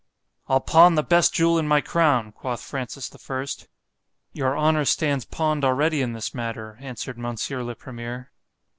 ——I'll 0.47 0.61
pawn 0.61 0.95
the 0.95 1.03
best 1.03 1.31
jewel 1.31 1.59
in 1.59 1.67
my 1.67 1.79
crown, 1.79 2.31
quoth 2.31 2.63
Francis 2.63 3.07
the 3.07 3.19
First. 3.19 3.67
Your 4.33 4.57
honour 4.57 4.83
stands 4.85 5.25
pawn'd 5.25 5.63
already 5.63 6.01
in 6.01 6.13
this 6.13 6.33
matter, 6.33 6.75
answered 6.81 7.19
Monsieur 7.19 7.59
_le 7.59 7.77
Premier. 7.77 8.31